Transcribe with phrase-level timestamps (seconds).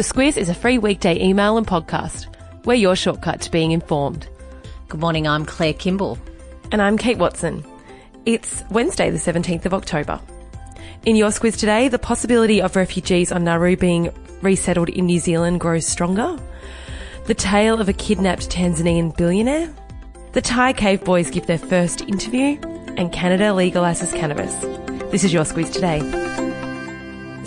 [0.00, 2.34] The Squiz is a free weekday email and podcast.
[2.64, 4.26] We're your shortcut to being informed.
[4.88, 6.18] Good morning, I'm Claire Kimball.
[6.72, 7.62] And I'm Kate Watson.
[8.24, 10.18] It's Wednesday, the 17th of October.
[11.04, 14.10] In your Squiz today, the possibility of refugees on Nauru being
[14.40, 16.38] resettled in New Zealand grows stronger.
[17.26, 19.70] The tale of a kidnapped Tanzanian billionaire.
[20.32, 22.58] The Thai cave boys give their first interview.
[22.96, 24.54] And Canada legalises cannabis.
[25.10, 26.39] This is your Squiz today.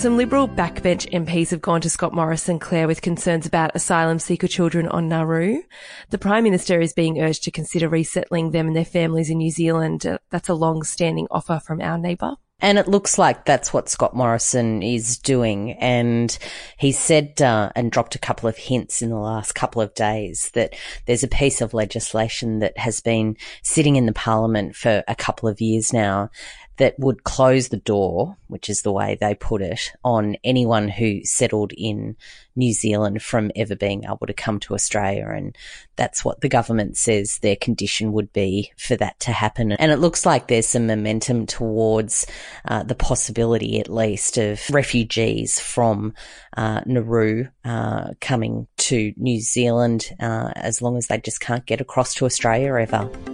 [0.00, 4.48] Some Liberal backbench MPs have gone to Scott Morrison, Claire, with concerns about asylum seeker
[4.48, 5.60] children on Nauru.
[6.08, 9.50] The Prime Minister is being urged to consider resettling them and their families in New
[9.50, 10.06] Zealand.
[10.06, 12.36] Uh, that's a long-standing offer from our neighbour.
[12.62, 15.72] And it looks like that's what Scott Morrison is doing.
[15.72, 16.36] And
[16.78, 20.50] he said uh, and dropped a couple of hints in the last couple of days
[20.54, 20.74] that
[21.06, 25.48] there's a piece of legislation that has been sitting in the parliament for a couple
[25.48, 26.30] of years now
[26.80, 31.22] that would close the door, which is the way they put it, on anyone who
[31.24, 32.16] settled in
[32.56, 35.28] New Zealand from ever being able to come to Australia.
[35.28, 35.56] And
[35.96, 39.72] that's what the government says their condition would be for that to happen.
[39.72, 42.26] And it looks like there's some momentum towards
[42.64, 46.14] uh, the possibility, at least, of refugees from
[46.56, 51.82] uh, Nauru uh, coming to New Zealand uh, as long as they just can't get
[51.82, 53.29] across to Australia ever.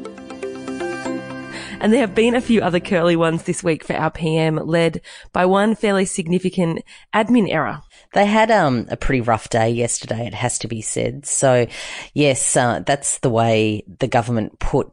[1.79, 5.03] And there have been a few other curly ones this week for our PM, led
[5.33, 6.83] by one fairly significant
[7.15, 7.83] admin error.
[8.13, 11.27] They had um, a pretty rough day yesterday, it has to be said.
[11.27, 11.67] So,
[12.15, 14.91] yes, uh, that's the way the government put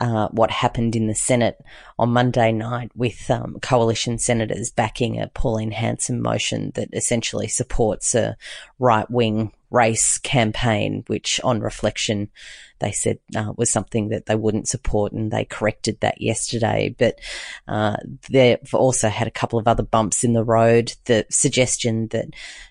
[0.00, 1.62] uh, what happened in the Senate
[1.98, 8.14] on Monday night with um, coalition senators backing a Pauline Hanson motion that essentially supports
[8.14, 8.36] a
[8.78, 12.30] right wing race campaign, which on reflection,
[12.78, 16.94] they said uh, was something that they wouldn't support, and they corrected that yesterday.
[16.98, 17.18] But
[17.68, 17.96] uh,
[18.30, 20.94] they've also had a couple of other bumps in the road.
[21.04, 22.26] The suggestion that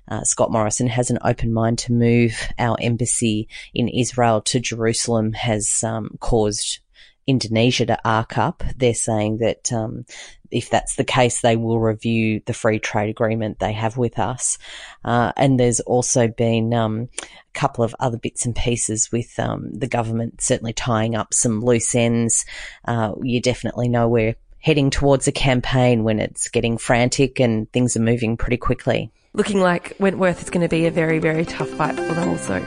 [0.08, 5.33] uh, Scott Morrison has an open mind to move our embassy in Israel to Jerusalem
[5.33, 6.80] has um, caused
[7.28, 8.63] Indonesia to arc up.
[8.75, 10.06] They're saying that um,
[10.50, 14.57] if that's the case, they will review the free trade agreement they have with us.
[15.06, 19.72] Uh, and there's also been um, a couple of other bits and pieces with um,
[19.72, 22.45] the government certainly tying up some loose ends.
[22.85, 27.97] Uh, you definitely know we're heading towards a campaign when it's getting frantic and things
[27.97, 29.11] are moving pretty quickly.
[29.33, 32.57] Looking like Wentworth is going to be a very, very tough fight for them also.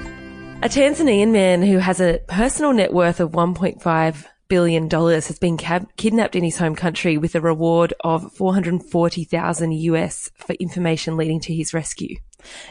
[0.62, 5.56] A Tanzanian man who has a personal net worth of 1.5 billion dollars has been
[5.56, 11.40] cab- kidnapped in his home country with a reward of 440,000 US for information leading
[11.40, 12.16] to his rescue.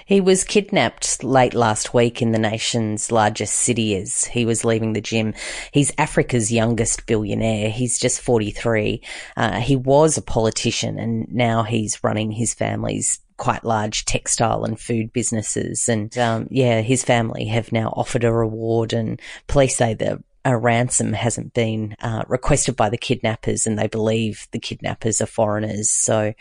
[0.05, 4.93] He was kidnapped late last week in the nation's largest city as he was leaving
[4.93, 5.33] the gym.
[5.71, 7.69] He's Africa's youngest billionaire.
[7.69, 9.01] He's just 43.
[9.35, 14.79] Uh, he was a politician and now he's running his family's quite large textile and
[14.79, 15.89] food businesses.
[15.89, 20.57] And um, yeah, his family have now offered a reward, and police say the a
[20.57, 25.89] ransom hasn't been uh, requested by the kidnappers and they believe the kidnappers are foreigners.
[25.89, 26.33] So,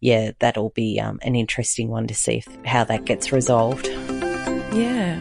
[0.00, 3.86] yeah, that'll be um, an interesting one to see if, how that gets resolved.
[3.86, 5.20] Yeah.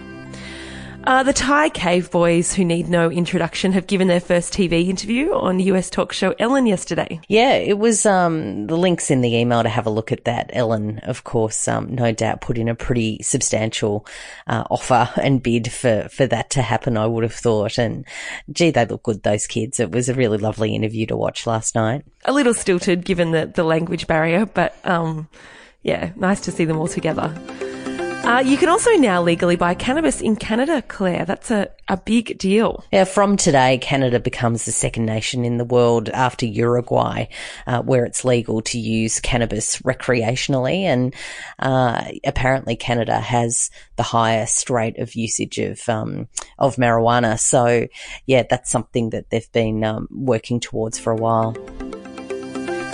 [1.07, 5.31] Uh, the Thai cave boys who need no introduction have given their first TV interview
[5.31, 7.21] on US talk show Ellen yesterday.
[7.29, 10.49] Yeah, it was um, the links in the email to have a look at that.
[10.51, 14.05] Ellen, of course, um, no doubt put in a pretty substantial
[14.47, 17.77] uh, offer and bid for, for that to happen, I would have thought.
[17.77, 18.05] And
[18.51, 19.79] gee, they look good, those kids.
[19.79, 22.03] It was a really lovely interview to watch last night.
[22.25, 25.29] A little stilted given the, the language barrier, but um,
[25.83, 27.33] yeah, nice to see them all together.
[28.27, 31.23] Uh, you can also now legally buy cannabis in Canada, Claire.
[31.23, 32.83] That's a, a big deal.
[32.91, 37.27] Yeah, from today, Canada becomes the second nation in the world after Uruguay,
[37.67, 40.81] uh, where it's legal to use cannabis recreationally.
[40.81, 41.15] And
[41.59, 46.27] uh, apparently, Canada has the highest rate of usage of um,
[46.59, 47.39] of marijuana.
[47.39, 47.87] So,
[48.25, 51.55] yeah, that's something that they've been um, working towards for a while.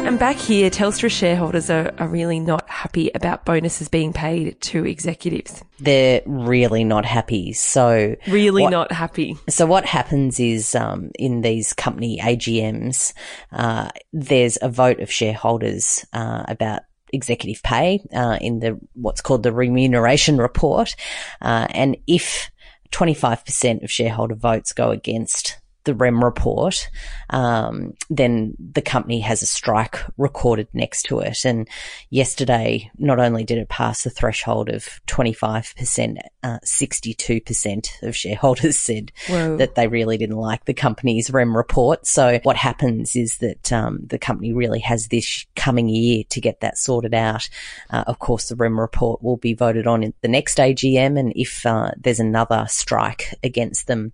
[0.03, 4.85] And back here, Telstra shareholders are, are really not happy about bonuses being paid to
[4.85, 5.63] executives.
[5.79, 7.53] They're really not happy.
[7.53, 9.37] So really what, not happy.
[9.47, 13.13] So what happens is um, in these company AGMs,
[13.53, 16.81] uh, there's a vote of shareholders uh, about
[17.13, 20.97] executive pay uh, in the what's called the remuneration report,
[21.41, 22.51] uh, and if
[22.91, 26.89] 25% of shareholder votes go against the REM report,
[27.29, 31.45] um, then the company has a strike recorded next to it.
[31.45, 31.67] And
[32.09, 39.11] yesterday, not only did it pass the threshold of 25%, uh, 62% of shareholders said
[39.27, 39.57] Whoa.
[39.57, 42.07] that they really didn't like the company's REM report.
[42.07, 46.61] So what happens is that um, the company really has this coming year to get
[46.61, 47.49] that sorted out.
[47.89, 51.19] Uh, of course, the REM report will be voted on in the next AGM.
[51.19, 54.13] And if uh, there's another strike against them,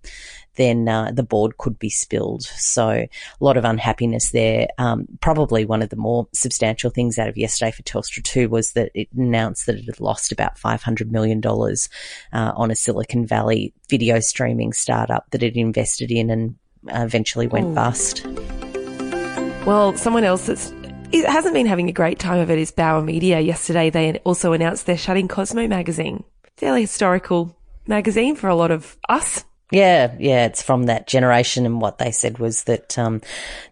[0.56, 2.42] then uh, the board could be spilled.
[2.42, 3.08] So a
[3.38, 4.68] lot of unhappiness there.
[4.78, 8.72] Um, probably one of the more substantial things out of yesterday for Telstra 2 was
[8.72, 13.74] that it announced that it had lost about $500 million uh, on a Silicon Valley
[13.90, 16.56] video streaming startup that it invested in and
[16.88, 17.74] eventually went Ooh.
[17.74, 18.26] bust.
[19.66, 20.72] Well, someone else that's
[21.12, 23.40] it hasn't been having a great time of it is Bauer Media.
[23.40, 26.22] Yesterday, they also announced they're shutting Cosmo magazine.
[26.56, 29.44] Fairly historical magazine for a lot of us.
[29.70, 33.20] Yeah, yeah, it's from that generation, and what they said was that um,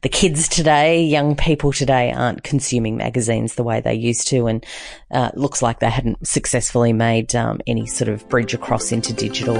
[0.02, 4.64] the kids today, young people today, aren't consuming magazines the way they used to, and
[5.10, 9.58] uh, looks like they hadn't successfully made um, any sort of bridge across into digital.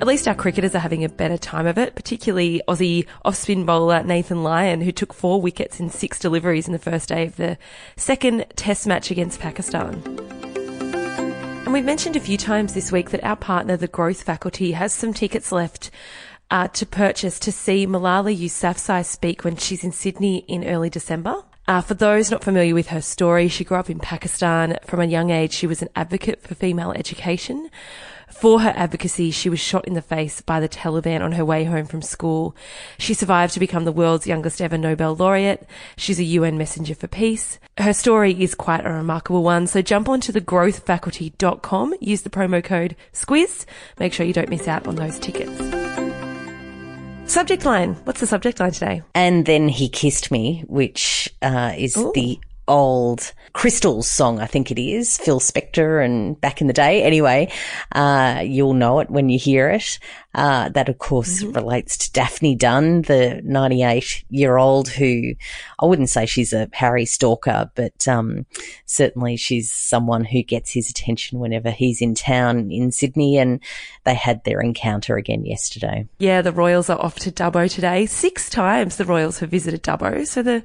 [0.00, 3.64] At least our cricketers are having a better time of it, particularly Aussie off spin
[3.64, 7.36] bowler Nathan Lyon, who took four wickets in six deliveries in the first day of
[7.36, 7.58] the
[7.96, 10.02] second Test match against Pakistan.
[11.74, 15.12] We've mentioned a few times this week that our partner, the Growth Faculty, has some
[15.12, 15.90] tickets left
[16.48, 21.42] uh, to purchase to see Malala Yousafzai speak when she's in Sydney in early December.
[21.66, 24.78] Uh, for those not familiar with her story, she grew up in Pakistan.
[24.86, 27.68] From a young age, she was an advocate for female education.
[28.34, 31.64] For her advocacy, she was shot in the face by the Taliban on her way
[31.64, 32.54] home from school.
[32.98, 35.66] She survived to become the world's youngest ever Nobel laureate.
[35.96, 37.58] She's a UN messenger for peace.
[37.78, 42.96] Her story is quite a remarkable one, so jump onto thegrowthfaculty.com, use the promo code
[43.12, 43.64] SQUIZ,
[43.98, 45.56] make sure you don't miss out on those tickets.
[47.26, 47.94] Subject line.
[48.04, 49.02] What's the subject line today?
[49.14, 52.12] And then he kissed me, which uh, is Ooh.
[52.14, 52.38] the
[52.68, 57.04] old Crystals song, I think it is, Phil Spector and back in the day.
[57.04, 57.52] Anyway,
[57.92, 60.00] uh, you'll know it when you hear it.
[60.34, 61.52] Uh, that of course mm-hmm.
[61.52, 65.34] relates to Daphne Dunn, the 98 year old who
[65.78, 68.44] I wouldn't say she's a Harry stalker, but, um,
[68.86, 73.60] certainly she's someone who gets his attention whenever he's in town in Sydney and
[74.02, 76.08] they had their encounter again yesterday.
[76.18, 78.06] Yeah, the Royals are off to Dubbo today.
[78.06, 80.26] Six times the Royals have visited Dubbo.
[80.26, 80.64] So the,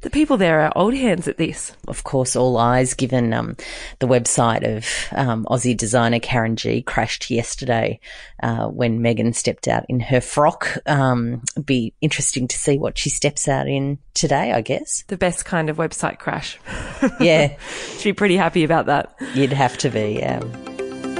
[0.00, 1.76] the people there are old hands at this.
[1.88, 3.56] Of course, all eyes given um,
[3.98, 8.00] the website of um, Aussie designer Karen Gee crashed yesterday
[8.42, 10.78] uh, when Meghan stepped out in her frock.
[10.86, 15.04] Um, be interesting to see what she steps out in today, I guess.
[15.08, 16.58] The best kind of website crash.
[17.20, 17.56] Yeah.
[17.98, 19.14] She'd be pretty happy about that.
[19.34, 20.42] You'd have to be, yeah.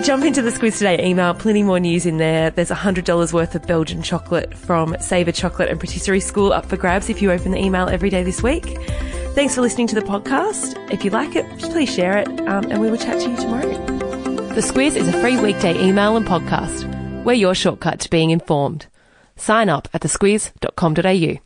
[0.03, 2.51] Jump into the Squiz Today email, plenty more news in there.
[2.51, 7.11] There's $100 worth of Belgian chocolate from Savour Chocolate and Patisserie School up for grabs
[7.11, 8.79] if you open the email every day this week.
[9.35, 10.77] Thanks for listening to the podcast.
[10.93, 13.73] If you like it, please share it, um, and we will chat to you tomorrow.
[14.55, 17.25] The Squiz is a free weekday email and podcast.
[17.25, 18.87] We're your shortcut to being informed.
[19.37, 21.46] Sign up at thesquiz.com.au.